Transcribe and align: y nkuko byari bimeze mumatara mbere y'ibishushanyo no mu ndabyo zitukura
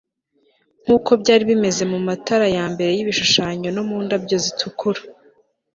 y 0.75 0.81
nkuko 0.83 1.09
byari 1.21 1.43
bimeze 1.51 1.81
mumatara 1.91 2.45
mbere 2.73 2.91
y'ibishushanyo 2.93 3.69
no 3.75 3.83
mu 3.89 3.97
ndabyo 4.05 4.35
zitukura 4.43 5.01